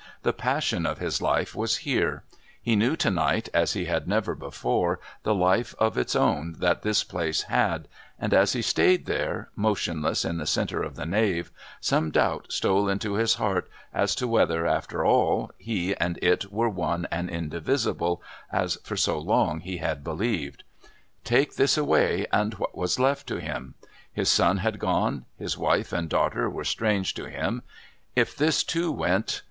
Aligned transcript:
The 0.23 0.33
passion 0.33 0.87
of 0.87 0.97
his 0.97 1.21
life 1.21 1.55
was 1.55 1.77
here; 1.85 2.23
he 2.59 2.75
knew 2.75 2.95
to 2.95 3.11
night, 3.11 3.49
as 3.53 3.73
he 3.73 3.85
had 3.85 4.07
never 4.07 4.33
before, 4.33 4.99
the 5.21 5.35
life 5.35 5.75
of 5.77 5.95
its 5.95 6.15
own 6.15 6.55
that 6.57 6.81
this 6.81 7.03
place 7.03 7.43
had, 7.43 7.87
and 8.17 8.33
as 8.33 8.53
he 8.53 8.63
stayed 8.63 9.05
there, 9.05 9.49
motionless 9.55 10.25
in 10.25 10.39
the 10.39 10.47
centre 10.47 10.81
of 10.81 10.95
the 10.95 11.05
nave, 11.05 11.51
some 11.81 12.09
doubt 12.09 12.47
stole 12.49 12.89
into 12.89 13.13
his 13.13 13.35
heart 13.35 13.69
as 13.93 14.15
to 14.15 14.27
whether, 14.27 14.65
after 14.65 15.05
all, 15.05 15.51
he 15.59 15.95
and 15.97 16.17
it 16.23 16.51
were 16.51 16.67
one 16.67 17.07
and 17.11 17.29
indivisible, 17.29 18.23
as 18.51 18.77
for 18.83 18.97
so 18.97 19.19
long 19.19 19.59
he 19.59 19.77
had 19.77 20.03
believed. 20.03 20.63
Take 21.23 21.57
this 21.57 21.77
away, 21.77 22.25
and 22.33 22.55
what 22.55 22.75
was 22.75 22.99
left 22.99 23.27
to 23.27 23.39
him? 23.39 23.75
His 24.11 24.29
son 24.29 24.57
had 24.57 24.79
gone, 24.79 25.25
his 25.37 25.59
wife 25.59 25.93
and 25.93 26.09
daughter 26.09 26.49
were 26.49 26.63
strange 26.65 27.13
to 27.13 27.29
him; 27.29 27.61
if 28.15 28.35
this, 28.35 28.63
too, 28.63 28.91
went.... 28.91 29.39